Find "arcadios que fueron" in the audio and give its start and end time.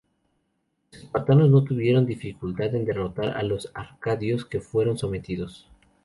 3.75-4.97